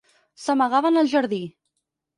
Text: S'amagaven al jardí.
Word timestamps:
S'amagaven 0.45 0.99
al 1.05 1.13
jardí. 1.15 1.43